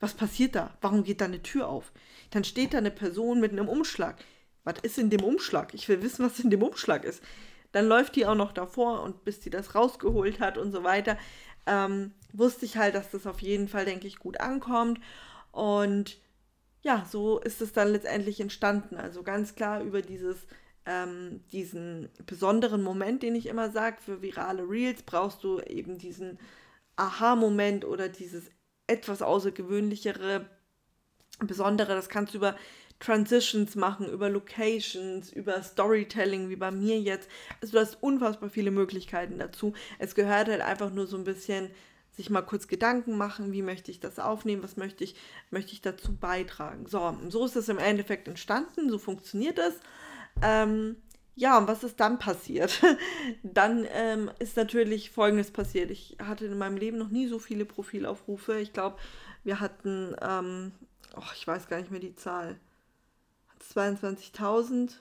was 0.00 0.14
passiert 0.14 0.54
da? 0.54 0.76
Warum 0.80 1.04
geht 1.04 1.20
da 1.20 1.26
eine 1.26 1.42
Tür 1.42 1.68
auf? 1.68 1.92
Dann 2.30 2.44
steht 2.44 2.74
da 2.74 2.78
eine 2.78 2.90
Person 2.90 3.40
mit 3.40 3.52
einem 3.52 3.68
Umschlag. 3.68 4.16
Was 4.64 4.78
ist 4.82 4.98
in 4.98 5.10
dem 5.10 5.22
Umschlag? 5.22 5.74
Ich 5.74 5.88
will 5.88 6.02
wissen, 6.02 6.24
was 6.24 6.40
in 6.40 6.50
dem 6.50 6.62
Umschlag 6.62 7.04
ist. 7.04 7.22
Dann 7.72 7.86
läuft 7.86 8.16
die 8.16 8.26
auch 8.26 8.34
noch 8.34 8.52
davor 8.52 9.02
und 9.02 9.24
bis 9.24 9.40
die 9.40 9.50
das 9.50 9.74
rausgeholt 9.74 10.40
hat 10.40 10.58
und 10.58 10.72
so 10.72 10.84
weiter, 10.84 11.18
ähm, 11.66 12.12
wusste 12.32 12.64
ich 12.64 12.76
halt, 12.76 12.94
dass 12.94 13.10
das 13.10 13.26
auf 13.26 13.40
jeden 13.40 13.68
Fall, 13.68 13.84
denke 13.84 14.06
ich, 14.06 14.18
gut 14.18 14.40
ankommt. 14.40 15.00
Und 15.50 16.18
ja, 16.82 17.06
so 17.10 17.38
ist 17.40 17.60
es 17.60 17.72
dann 17.72 17.88
letztendlich 17.88 18.40
entstanden. 18.40 18.96
Also 18.96 19.22
ganz 19.22 19.54
klar 19.54 19.82
über 19.82 20.02
dieses, 20.02 20.46
ähm, 20.86 21.40
diesen 21.50 22.10
besonderen 22.26 22.82
Moment, 22.82 23.22
den 23.22 23.34
ich 23.34 23.46
immer 23.46 23.70
sage, 23.70 23.96
für 24.00 24.22
virale 24.22 24.68
Reels 24.68 25.02
brauchst 25.02 25.42
du 25.42 25.60
eben 25.60 25.98
diesen 25.98 26.38
Aha-Moment 26.96 27.84
oder 27.84 28.08
dieses 28.08 28.50
etwas 28.86 29.22
außergewöhnlichere, 29.22 30.48
besondere. 31.40 31.94
Das 31.94 32.08
kannst 32.08 32.34
du 32.34 32.38
über 32.38 32.56
Transitions 33.00 33.74
machen, 33.74 34.08
über 34.08 34.30
Locations, 34.30 35.32
über 35.32 35.62
Storytelling, 35.62 36.48
wie 36.48 36.56
bei 36.56 36.70
mir 36.70 37.00
jetzt. 37.00 37.28
Also 37.60 37.72
du 37.72 37.80
hast 37.80 38.02
unfassbar 38.02 38.50
viele 38.50 38.70
Möglichkeiten 38.70 39.38
dazu. 39.38 39.74
Es 39.98 40.14
gehört 40.14 40.48
halt 40.48 40.60
einfach 40.60 40.90
nur 40.90 41.06
so 41.06 41.16
ein 41.16 41.24
bisschen 41.24 41.70
sich 42.12 42.30
mal 42.30 42.42
kurz 42.42 42.68
Gedanken 42.68 43.16
machen, 43.16 43.52
wie 43.52 43.62
möchte 43.62 43.90
ich 43.90 43.98
das 43.98 44.20
aufnehmen, 44.20 44.62
was 44.62 44.76
möchte 44.76 45.02
ich, 45.02 45.16
möchte 45.50 45.72
ich 45.72 45.80
dazu 45.80 46.14
beitragen. 46.14 46.86
So, 46.86 47.16
so 47.28 47.44
ist 47.44 47.56
es 47.56 47.68
im 47.68 47.78
Endeffekt 47.78 48.28
entstanden, 48.28 48.88
so 48.88 48.98
funktioniert 48.98 49.58
es. 49.58 49.74
Ähm, 50.40 50.96
ja, 51.36 51.58
und 51.58 51.66
was 51.66 51.82
ist 51.82 51.98
dann 51.98 52.18
passiert? 52.18 52.80
dann 53.42 53.86
ähm, 53.92 54.30
ist 54.38 54.56
natürlich 54.56 55.10
Folgendes 55.10 55.50
passiert. 55.50 55.90
Ich 55.90 56.16
hatte 56.22 56.46
in 56.46 56.58
meinem 56.58 56.76
Leben 56.76 56.98
noch 56.98 57.08
nie 57.08 57.26
so 57.26 57.38
viele 57.38 57.64
Profilaufrufe. 57.64 58.58
Ich 58.58 58.72
glaube, 58.72 58.96
wir 59.42 59.60
hatten, 59.60 60.14
ähm, 60.22 60.72
oh, 61.16 61.30
ich 61.34 61.46
weiß 61.46 61.68
gar 61.68 61.78
nicht 61.78 61.90
mehr 61.90 62.00
die 62.00 62.14
Zahl, 62.14 62.58
22.000, 63.72 64.92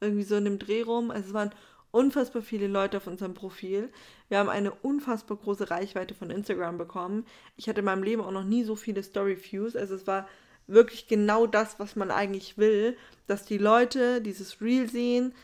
irgendwie 0.00 0.24
so 0.24 0.36
in 0.36 0.44
dem 0.44 0.58
Dreh 0.58 0.82
rum. 0.82 1.10
Also 1.10 1.28
es 1.28 1.34
waren 1.34 1.50
unfassbar 1.90 2.42
viele 2.42 2.68
Leute 2.68 2.98
auf 2.98 3.06
unserem 3.06 3.34
Profil. 3.34 3.90
Wir 4.28 4.38
haben 4.38 4.48
eine 4.48 4.72
unfassbar 4.72 5.36
große 5.36 5.70
Reichweite 5.70 6.14
von 6.14 6.30
Instagram 6.30 6.78
bekommen. 6.78 7.26
Ich 7.56 7.68
hatte 7.68 7.80
in 7.80 7.86
meinem 7.86 8.02
Leben 8.02 8.22
auch 8.22 8.30
noch 8.30 8.44
nie 8.44 8.64
so 8.64 8.76
viele 8.76 9.02
Story-Views. 9.02 9.76
Also 9.76 9.94
es 9.96 10.06
war 10.06 10.28
wirklich 10.66 11.08
genau 11.08 11.46
das, 11.46 11.78
was 11.78 11.96
man 11.96 12.10
eigentlich 12.10 12.56
will, 12.56 12.96
dass 13.26 13.44
die 13.44 13.58
Leute 13.58 14.20
dieses 14.20 14.60
Reel 14.60 14.88
sehen, 14.88 15.34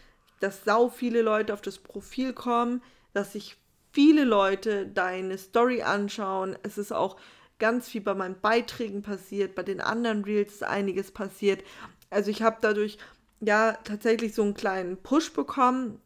dass 0.41 0.65
sau 0.65 0.89
viele 0.89 1.23
Leute 1.23 1.53
auf 1.53 1.61
das 1.61 1.79
Profil 1.79 2.33
kommen, 2.33 2.83
dass 3.13 3.33
sich 3.33 3.57
viele 3.93 4.25
Leute 4.25 4.87
deine 4.87 5.39
Story 5.39 5.83
anschauen. 5.83 6.57
Es 6.63 6.79
ist 6.79 6.93
auch 6.93 7.17
ganz 7.59 7.89
viel 7.89 8.01
bei 8.01 8.15
meinen 8.15 8.41
Beiträgen 8.41 9.03
passiert, 9.03 9.55
bei 9.55 9.63
den 9.63 9.81
anderen 9.81 10.25
Reels 10.25 10.55
ist 10.55 10.63
einiges 10.63 11.11
passiert. 11.11 11.63
Also 12.11 12.31
ich 12.31 12.43
habe 12.43 12.59
dadurch 12.61 12.99
ja 13.41 13.73
tatsächlich 13.85 14.35
so 14.35 14.43
einen 14.43 14.55
kleinen 14.55 14.97
Push 14.97 15.33
bekommen, 15.33 16.01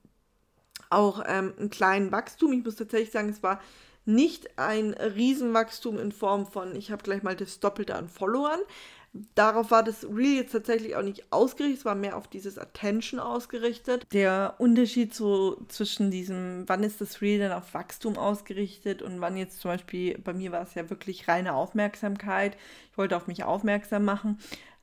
auch 0.90 1.22
ähm, 1.26 1.54
einen 1.58 1.70
kleinen 1.70 2.12
Wachstum. 2.12 2.52
Ich 2.52 2.64
muss 2.64 2.76
tatsächlich 2.76 3.10
sagen, 3.10 3.28
es 3.28 3.42
war 3.42 3.60
nicht 4.04 4.58
ein 4.58 4.94
Riesenwachstum 4.94 5.98
in 5.98 6.12
Form 6.12 6.46
von, 6.46 6.74
ich 6.74 6.90
habe 6.90 7.02
gleich 7.02 7.22
mal 7.22 7.36
das 7.36 7.60
Doppelte 7.60 7.94
an 7.94 8.08
Followern. 8.08 8.60
Darauf 9.34 9.70
war 9.70 9.82
das 9.82 10.04
Reel 10.04 10.36
jetzt 10.36 10.52
tatsächlich 10.52 10.96
auch 10.96 11.02
nicht 11.02 11.30
ausgerichtet, 11.30 11.80
es 11.80 11.84
war 11.84 11.94
mehr 11.94 12.16
auf 12.16 12.28
dieses 12.28 12.56
Attention 12.56 13.20
ausgerichtet. 13.20 14.06
Der 14.12 14.54
Unterschied 14.56 15.14
so 15.14 15.62
zwischen 15.68 16.10
diesem, 16.10 16.64
wann 16.66 16.82
ist 16.82 17.02
das 17.02 17.20
Reel 17.20 17.38
dann 17.38 17.52
auf 17.52 17.74
Wachstum 17.74 18.16
ausgerichtet 18.16 19.02
und 19.02 19.20
wann 19.20 19.36
jetzt 19.36 19.60
zum 19.60 19.70
Beispiel, 19.70 20.16
bei 20.18 20.32
mir 20.32 20.50
war 20.50 20.62
es 20.62 20.74
ja 20.74 20.88
wirklich 20.88 21.28
reine 21.28 21.52
Aufmerksamkeit, 21.52 22.56
ich 22.90 22.96
wollte 22.96 23.16
auf 23.16 23.26
mich 23.26 23.44
aufmerksam 23.44 24.06
machen. 24.06 24.38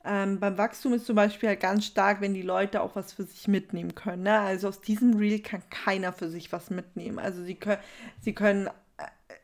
Ähm, 0.05 0.39
beim 0.39 0.57
Wachstum 0.59 0.93
ist 0.93 1.07
zum 1.07 1.15
Beispiel 1.15 1.49
halt 1.49 1.59
ganz 1.59 1.85
stark, 1.85 2.21
wenn 2.21 2.33
die 2.35 2.43
Leute 2.43 2.81
auch 2.81 2.95
was 2.95 3.13
für 3.13 3.23
sich 3.23 3.47
mitnehmen 3.47 3.95
können. 3.95 4.23
Ne? 4.23 4.39
Also 4.39 4.67
aus 4.67 4.79
diesem 4.79 5.15
Reel 5.17 5.39
kann 5.39 5.63
keiner 5.71 6.13
für 6.13 6.29
sich 6.29 6.51
was 6.51 6.69
mitnehmen. 6.69 7.19
Also 7.19 7.43
sie 7.43 7.55
können, 7.55 7.81
sie 8.21 8.33
können 8.33 8.69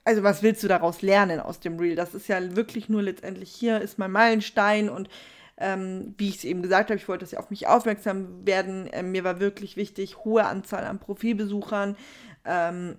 also 0.05 0.23
was 0.23 0.43
willst 0.43 0.63
du 0.63 0.67
daraus 0.67 1.01
lernen 1.01 1.39
aus 1.39 1.59
dem 1.59 1.77
Reel? 1.77 1.95
Das 1.95 2.13
ist 2.13 2.27
ja 2.27 2.55
wirklich 2.55 2.87
nur 2.87 3.01
letztendlich 3.01 3.51
hier 3.51 3.81
ist 3.81 3.99
mein 3.99 4.11
Meilenstein 4.11 4.87
und 4.87 5.09
ähm, 5.57 6.13
wie 6.17 6.29
ich 6.29 6.37
es 6.37 6.43
eben 6.43 6.61
gesagt 6.61 6.89
habe, 6.89 6.97
ich 6.97 7.07
wollte, 7.07 7.21
dass 7.21 7.31
sie 7.31 7.37
auf 7.37 7.49
mich 7.49 7.67
aufmerksam 7.67 8.45
werden. 8.45 8.89
Ähm, 8.91 9.11
mir 9.11 9.23
war 9.23 9.39
wirklich 9.39 9.77
wichtig, 9.77 10.17
hohe 10.23 10.45
Anzahl 10.45 10.85
an 10.85 10.99
Profilbesuchern, 10.99 11.95
ähm, 12.45 12.97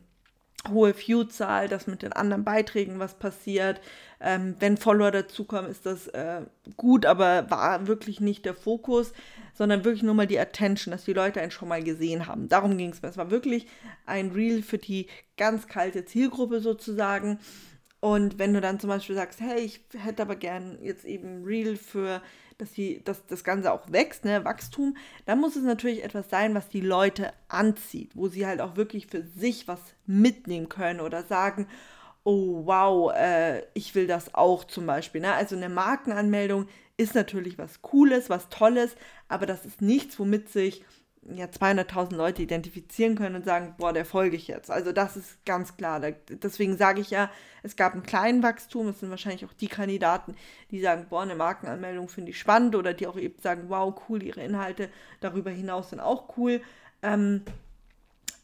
hohe 0.70 0.94
Viewzahl, 0.94 1.68
dass 1.68 1.86
mit 1.86 2.02
den 2.02 2.12
anderen 2.12 2.44
Beiträgen 2.44 2.98
was 2.98 3.14
passiert. 3.14 3.80
Ähm, 4.20 4.56
wenn 4.58 4.76
Follower 4.76 5.10
dazukommen, 5.10 5.70
ist 5.70 5.86
das 5.86 6.08
äh, 6.08 6.42
gut, 6.76 7.06
aber 7.06 7.50
war 7.50 7.86
wirklich 7.86 8.20
nicht 8.20 8.44
der 8.44 8.54
Fokus, 8.54 9.12
sondern 9.54 9.84
wirklich 9.84 10.02
nur 10.02 10.14
mal 10.14 10.26
die 10.26 10.38
Attention, 10.38 10.92
dass 10.92 11.04
die 11.04 11.12
Leute 11.12 11.40
einen 11.40 11.50
schon 11.50 11.68
mal 11.68 11.82
gesehen 11.82 12.26
haben. 12.26 12.48
Darum 12.48 12.76
ging 12.76 12.90
es 12.90 13.02
mir. 13.02 13.08
Es 13.08 13.16
war 13.16 13.30
wirklich 13.30 13.66
ein 14.06 14.30
Reel 14.30 14.62
für 14.62 14.78
die 14.78 15.06
ganz 15.36 15.66
kalte 15.66 16.04
Zielgruppe 16.04 16.60
sozusagen. 16.60 17.38
Und 18.00 18.38
wenn 18.38 18.54
du 18.54 18.60
dann 18.60 18.80
zum 18.80 18.88
Beispiel 18.88 19.16
sagst, 19.16 19.40
hey, 19.40 19.60
ich 19.60 19.80
hätte 19.96 20.22
aber 20.22 20.36
gern 20.36 20.78
jetzt 20.82 21.04
eben 21.04 21.44
Reel 21.44 21.76
für 21.76 22.22
dass, 22.58 22.72
die, 22.72 23.02
dass 23.04 23.26
das 23.26 23.44
Ganze 23.44 23.72
auch 23.72 23.90
wächst, 23.90 24.25
ne, 24.25 24.44
Wachstum, 24.44 24.96
dann 25.25 25.40
muss 25.40 25.56
es 25.56 25.62
natürlich 25.62 26.04
etwas 26.04 26.30
sein, 26.30 26.54
was 26.54 26.68
die 26.68 26.80
Leute 26.80 27.32
anzieht, 27.48 28.12
wo 28.14 28.28
sie 28.28 28.46
halt 28.46 28.60
auch 28.60 28.76
wirklich 28.76 29.06
für 29.06 29.22
sich 29.22 29.68
was 29.68 29.80
mitnehmen 30.06 30.68
können 30.68 31.00
oder 31.00 31.22
sagen, 31.22 31.68
oh 32.25 32.66
wow, 32.66 33.12
äh, 33.14 33.62
ich 33.75 33.94
will 33.94 34.06
das 34.06 34.34
auch 34.34 34.64
zum 34.64 34.86
Beispiel. 34.86 35.20
Ne? 35.20 35.32
Also 35.32 35.54
eine 35.56 35.68
Markenanmeldung 35.68 36.66
ist 36.96 37.14
natürlich 37.14 37.58
was 37.58 37.82
Cooles, 37.82 38.30
was 38.30 38.48
Tolles, 38.48 38.96
aber 39.28 39.46
das 39.46 39.64
ist 39.64 39.80
nichts, 39.82 40.18
womit 40.18 40.48
sich 40.48 40.84
ja 41.35 41.47
200.000 41.47 42.14
Leute 42.14 42.42
identifizieren 42.42 43.16
können 43.16 43.37
und 43.37 43.45
sagen, 43.45 43.75
boah, 43.78 43.92
der 43.92 44.04
folge 44.04 44.37
ich 44.37 44.49
jetzt. 44.49 44.71
Also 44.71 44.92
das 44.92 45.16
ist 45.16 45.45
ganz 45.45 45.76
klar. 45.76 46.00
deswegen 46.28 46.76
sage 46.76 47.00
ich 47.00 47.11
ja, 47.11 47.30
es 47.62 47.76
gab 47.76 47.95
einen 47.95 48.02
kleinen 48.02 48.42
Wachstum. 48.42 48.88
Es 48.88 49.00
sind 49.00 49.11
wahrscheinlich 49.11 49.45
auch 49.45 49.52
die 49.52 49.68
Kandidaten, 49.68 50.37
die 50.71 50.80
sagen, 50.80 51.06
boah, 51.09 51.23
eine 51.23 51.35
Markenanmeldung 51.35 52.09
finde 52.09 52.30
ich 52.30 52.38
spannend 52.38 52.75
oder 52.76 52.95
die 52.95 53.06
auch 53.06 53.16
eben 53.16 53.40
sagen, 53.40 53.64
wow, 53.68 53.95
cool, 54.09 54.23
ihre 54.23 54.42
Inhalte 54.42 54.88
darüber 55.21 55.50
hinaus 55.50 55.90
sind 55.90 56.00
auch 56.00 56.37
cool. 56.37 56.61
Ähm, 57.02 57.42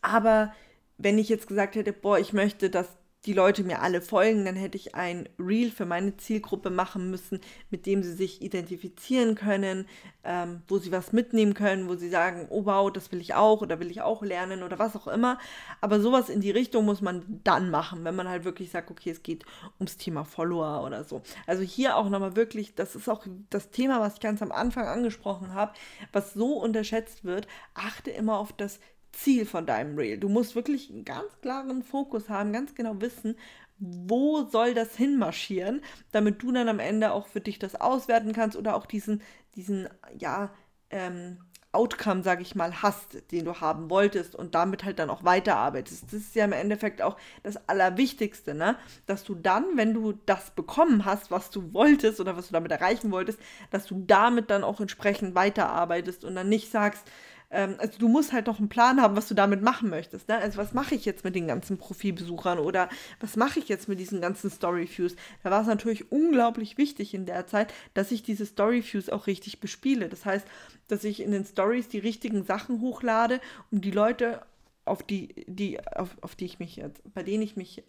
aber 0.01 0.53
wenn 0.99 1.19
ich 1.19 1.29
jetzt 1.29 1.47
gesagt 1.47 1.75
hätte, 1.75 1.93
boah, 1.93 2.19
ich 2.19 2.33
möchte, 2.33 2.71
dass 2.71 2.89
die 3.25 3.33
Leute 3.33 3.62
mir 3.62 3.83
alle 3.83 4.02
folgen, 4.02 4.45
dann 4.45 4.57
hätte 4.57 4.76
ich 4.76 4.97
ein 4.97 5.29
Reel 5.38 5.71
für 5.71 5.87
meine 5.87 6.17
Zielgruppe 6.17 6.71
machen 6.71 7.11
müssen, 7.11 7.41
mit 7.71 7.87
dem 7.87 8.02
sie 8.02 8.14
sich 8.14 8.43
identifizieren 8.43 9.37
können, 9.37 9.87
ähm, 10.25 10.62
wo 10.67 10.79
sie 10.79 10.91
was 10.91 11.12
mitnehmen 11.12 11.55
können, 11.55 11.88
wo 11.88 11.95
sie 11.95 12.09
sagen, 12.09 12.47
oh 12.50 12.64
wow, 12.64 12.93
das 12.93 13.12
will 13.12 13.21
ich 13.21 13.35
auch 13.35 13.61
oder 13.62 13.79
will 13.79 13.91
ich 13.93 14.02
auch 14.02 14.23
lernen 14.23 14.64
oder 14.64 14.79
was 14.81 14.97
auch 14.97 15.07
immer. 15.07 15.38
Aber 15.81 16.00
sowas 16.00 16.29
in 16.29 16.41
die 16.41 16.50
Richtung 16.50 16.85
muss 16.85 17.00
man 17.00 17.41
dann 17.45 17.71
machen, 17.71 18.05
wenn 18.05 18.17
man 18.17 18.29
halt 18.29 18.45
wirklich 18.45 18.71
sagt, 18.71 18.91
okay, 18.91 19.11
es 19.11 19.23
geht 19.23 19.45
ums 19.79 19.97
Thema 19.97 20.25
Follower 20.25 20.85
oder 20.85 21.05
so. 21.05 21.23
Also 21.47 21.62
hier 21.62 21.97
auch 21.97 22.09
nochmal 22.09 22.35
wirklich, 22.35 22.75
das 22.75 22.97
ist 22.97 23.09
auch 23.09 23.25
das 23.50 23.71
Thema, 23.71 24.00
was 24.00 24.14
ich 24.14 24.21
ganz 24.21 24.43
am 24.43 24.50
Anfang 24.50 24.87
angesprochen 24.87 25.55
habe, 25.55 25.73
was 26.12 26.35
so 26.35 26.55
unterschätzt 26.55 27.23
wird, 27.23 27.47
achte 27.75 28.11
immer 28.11 28.38
auf 28.38 28.52
das 28.52 28.81
Ziel 29.12 29.47
von 29.47 29.66
deinem 29.66 29.97
Reel. 29.97 30.19
Du 30.19 30.28
musst 30.28 30.54
wirklich 30.54 30.90
einen 30.90 31.04
ganz 31.04 31.40
klaren 31.40 31.83
Fokus 31.83 32.28
haben, 32.28 32.52
ganz 32.52 32.75
genau 32.75 33.00
wissen, 33.00 33.37
wo 33.78 34.45
soll 34.45 34.75
das 34.75 34.97
hinmarschieren, 34.97 35.83
damit 36.12 36.42
du 36.42 36.52
dann 36.52 36.69
am 36.69 36.78
Ende 36.78 37.12
auch 37.12 37.26
für 37.26 37.40
dich 37.40 37.59
das 37.59 37.75
auswerten 37.75 38.33
kannst 38.33 38.57
oder 38.57 38.75
auch 38.76 38.87
diesen, 38.87 39.23
diesen, 39.57 39.88
ja, 40.19 40.50
ähm, 40.90 41.38
Outcome, 41.73 42.23
sage 42.23 42.42
ich 42.42 42.54
mal, 42.54 42.83
hast, 42.83 43.33
den 43.33 43.47
du 43.47 43.61
haben 43.61 43.88
wolltest 43.88 44.37
und 44.37 44.54
damit 44.54 44.85
halt 44.85 44.99
dann 44.99 45.09
auch 45.09 45.25
weiterarbeitest. 45.25 46.04
Das 46.04 46.12
ist 46.12 46.35
ja 46.35 46.45
im 46.45 46.52
Endeffekt 46.52 47.00
auch 47.00 47.16
das 47.42 47.66
Allerwichtigste, 47.66 48.54
ne? 48.54 48.76
Dass 49.07 49.25
du 49.25 49.35
dann, 49.35 49.64
wenn 49.76 49.95
du 49.95 50.12
das 50.26 50.50
bekommen 50.50 51.07
hast, 51.07 51.31
was 51.31 51.50
du 51.50 51.73
wolltest 51.73 52.21
oder 52.21 52.37
was 52.37 52.49
du 52.49 52.52
damit 52.52 52.71
erreichen 52.73 53.11
wolltest, 53.11 53.38
dass 53.71 53.87
du 53.87 54.04
damit 54.07 54.50
dann 54.50 54.64
auch 54.64 54.81
entsprechend 54.81 55.35
weiterarbeitest 55.35 56.26
und 56.26 56.35
dann 56.35 56.50
nicht 56.50 56.71
sagst, 56.71 57.11
ähm, 57.53 57.77
also 57.79 57.99
du 57.99 58.09
musst 58.09 58.33
halt 58.33 58.47
noch 58.47 58.59
einen 58.59 58.69
Plan 58.69 59.01
haben, 59.01 59.15
was 59.15 59.29
du 59.29 59.35
damit 59.35 59.63
machen 59.63 59.91
möchtest. 59.91 60.29
Ne? 60.29 60.39
Also 60.39 60.59
was 60.59 60.73
mache 60.73 60.95
ich 60.95 61.05
jetzt 61.05 61.23
mit 61.23 61.35
den 61.35 61.47
ganzen 61.47 61.79
Profilbesuchern 61.79 62.59
oder 62.59 62.89
was 63.21 63.37
mache 63.37 63.59
ich 63.59 63.69
jetzt 63.69 63.89
mit 63.89 64.01
diesen 64.01 64.21
ganzen 64.21 64.51
Story-Views? 64.51 65.15
Da 65.43 65.51
war 65.51 65.61
es 65.61 65.67
natürlich 65.67 66.11
unglaublich 66.11 66.79
wichtig 66.79 67.15
in 67.15 67.27
der 67.27 67.47
Zeit, 67.47 67.73
dass 67.95 68.11
ich 68.11 68.23
diese 68.23 68.47
Story-Views 68.47 69.11
auch 69.11 69.27
richtig 69.27 69.61
bespiele. 69.61 70.09
Das 70.09 70.25
heißt, 70.25 70.47
dass 70.89 71.05
ich 71.05 71.21
in 71.21 71.31
den 71.31 71.45
Stories 71.45 71.89
die 71.89 71.99
richtigen 71.99 72.45
Sachen 72.45 72.81
hochlade, 72.81 73.41
um 73.71 73.81
die 73.81 73.91
Leute, 73.91 74.43
auf 74.85 75.03
die, 75.03 75.45
die, 75.47 75.79
auf, 75.95 76.17
auf 76.23 76.35
die 76.35 76.47
ich 76.47 76.59
mich 76.59 76.77
jetzt, 76.77 77.03
bei 77.15 77.23
denen 77.23 77.43
ich 77.43 77.57
mich, 77.57 77.85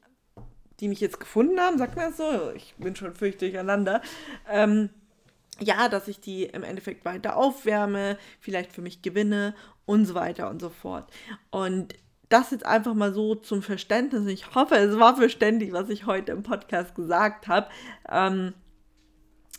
die 0.79 0.87
mich 0.87 0.99
jetzt 0.99 1.19
gefunden 1.19 1.59
haben, 1.59 1.77
sagt 1.77 1.95
man 1.95 2.09
das 2.09 2.17
so, 2.17 2.51
ich 2.55 2.75
bin 2.77 2.95
schon 2.95 3.15
fürchterlich 3.15 3.53
durcheinander, 3.53 4.01
ähm, 4.47 4.89
ja, 5.59 5.89
dass 5.89 6.07
ich 6.07 6.19
die 6.19 6.43
im 6.43 6.63
Endeffekt 6.63 7.05
weiter 7.05 7.35
aufwärme, 7.35 8.17
vielleicht 8.39 8.71
für 8.73 8.81
mich 8.81 9.01
gewinne 9.01 9.55
und 9.85 10.05
so 10.05 10.15
weiter 10.15 10.49
und 10.49 10.59
so 10.59 10.69
fort. 10.69 11.11
Und 11.51 11.93
das 12.29 12.51
jetzt 12.51 12.65
einfach 12.65 12.95
mal 12.95 13.13
so 13.13 13.35
zum 13.35 13.61
Verständnis. 13.61 14.25
Ich 14.27 14.55
hoffe, 14.55 14.75
es 14.75 14.97
war 14.97 15.15
verständlich, 15.15 15.71
was 15.71 15.89
ich 15.89 16.05
heute 16.05 16.31
im 16.31 16.41
Podcast 16.41 16.95
gesagt 16.95 17.47
habe. 17.47 17.67
Ähm, 18.09 18.53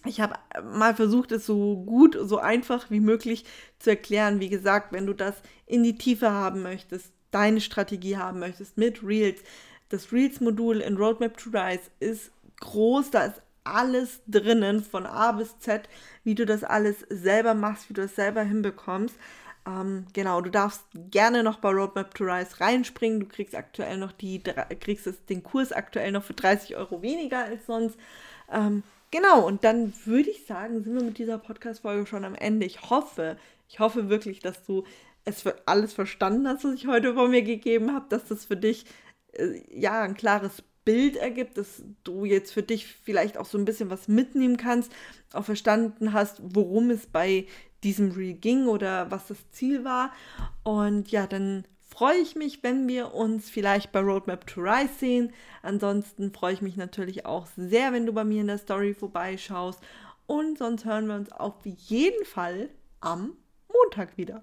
ich 0.04 0.20
habe 0.20 0.34
mal 0.62 0.94
versucht, 0.94 1.32
es 1.32 1.46
so 1.46 1.76
gut, 1.84 2.16
so 2.20 2.38
einfach 2.38 2.90
wie 2.90 3.00
möglich 3.00 3.44
zu 3.78 3.90
erklären. 3.90 4.40
Wie 4.40 4.48
gesagt, 4.48 4.92
wenn 4.92 5.06
du 5.06 5.14
das 5.14 5.36
in 5.66 5.82
die 5.82 5.96
Tiefe 5.96 6.30
haben 6.30 6.62
möchtest, 6.62 7.12
deine 7.30 7.60
Strategie 7.60 8.16
haben 8.16 8.40
möchtest 8.40 8.76
mit 8.76 9.02
Reels, 9.02 9.40
das 9.88 10.12
Reels-Modul 10.12 10.80
in 10.80 10.96
Roadmap 10.96 11.36
to 11.36 11.50
Rise 11.50 11.90
ist 12.00 12.32
groß, 12.60 13.10
da 13.10 13.26
ist 13.26 13.42
alles 13.64 14.20
drinnen, 14.26 14.82
von 14.82 15.06
A 15.06 15.32
bis 15.32 15.58
Z, 15.58 15.88
wie 16.22 16.34
du 16.34 16.46
das 16.46 16.64
alles 16.64 17.00
selber 17.08 17.54
machst, 17.54 17.88
wie 17.88 17.94
du 17.94 18.02
das 18.02 18.14
selber 18.14 18.42
hinbekommst. 18.42 19.16
Ähm, 19.66 20.06
genau, 20.12 20.40
du 20.42 20.50
darfst 20.50 20.84
gerne 21.10 21.42
noch 21.42 21.58
bei 21.58 21.70
Roadmap 21.70 22.14
to 22.14 22.24
Rise 22.24 22.60
reinspringen. 22.60 23.20
Du 23.20 23.26
kriegst 23.26 23.54
aktuell 23.54 23.96
noch 23.96 24.12
die, 24.12 24.42
kriegst 24.80 25.06
es, 25.06 25.24
den 25.26 25.42
Kurs 25.42 25.72
aktuell 25.72 26.12
noch 26.12 26.22
für 26.22 26.34
30 26.34 26.76
Euro 26.76 27.02
weniger 27.02 27.44
als 27.44 27.66
sonst. 27.66 27.98
Ähm, 28.52 28.82
genau, 29.10 29.46
und 29.46 29.64
dann 29.64 29.94
würde 30.04 30.30
ich 30.30 30.44
sagen, 30.46 30.84
sind 30.84 30.94
wir 30.94 31.02
mit 31.04 31.18
dieser 31.18 31.38
Podcast-Folge 31.38 32.06
schon 32.06 32.24
am 32.24 32.34
Ende. 32.34 32.66
Ich 32.66 32.90
hoffe, 32.90 33.38
ich 33.68 33.80
hoffe 33.80 34.10
wirklich, 34.10 34.40
dass 34.40 34.62
du 34.64 34.84
es 35.24 35.42
für 35.42 35.56
alles 35.66 35.94
verstanden 35.94 36.46
hast, 36.46 36.64
was 36.64 36.74
ich 36.74 36.86
heute 36.86 37.14
von 37.14 37.30
mir 37.30 37.42
gegeben 37.42 37.94
habe, 37.94 38.06
dass 38.10 38.26
das 38.26 38.44
für 38.44 38.56
dich 38.56 38.84
äh, 39.32 39.62
ja 39.70 40.02
ein 40.02 40.14
klares 40.14 40.62
Bild 40.84 41.16
ergibt, 41.16 41.58
dass 41.58 41.82
du 42.04 42.24
jetzt 42.24 42.52
für 42.52 42.62
dich 42.62 42.86
vielleicht 42.86 43.38
auch 43.38 43.46
so 43.46 43.58
ein 43.58 43.64
bisschen 43.64 43.90
was 43.90 44.08
mitnehmen 44.08 44.56
kannst, 44.56 44.92
auch 45.32 45.44
verstanden 45.44 46.12
hast, 46.12 46.40
worum 46.42 46.90
es 46.90 47.06
bei 47.06 47.46
diesem 47.82 48.12
Reel 48.12 48.34
ging 48.34 48.66
oder 48.66 49.10
was 49.10 49.26
das 49.26 49.50
Ziel 49.50 49.84
war. 49.84 50.12
Und 50.62 51.10
ja, 51.10 51.26
dann 51.26 51.64
freue 51.94 52.18
ich 52.18 52.34
mich, 52.34 52.62
wenn 52.62 52.88
wir 52.88 53.14
uns 53.14 53.48
vielleicht 53.48 53.92
bei 53.92 54.00
Roadmap 54.00 54.46
to 54.46 54.60
Rise 54.60 54.94
sehen. 54.98 55.32
Ansonsten 55.62 56.32
freue 56.32 56.54
ich 56.54 56.62
mich 56.62 56.76
natürlich 56.76 57.24
auch 57.26 57.46
sehr, 57.56 57.92
wenn 57.92 58.06
du 58.06 58.12
bei 58.12 58.24
mir 58.24 58.40
in 58.40 58.48
der 58.48 58.58
Story 58.58 58.94
vorbeischaust. 58.94 59.80
Und 60.26 60.58
sonst 60.58 60.84
hören 60.84 61.06
wir 61.06 61.14
uns 61.14 61.30
auf 61.30 61.54
jeden 61.64 62.24
Fall 62.24 62.70
am 63.00 63.36
Montag 63.72 64.16
wieder. 64.16 64.42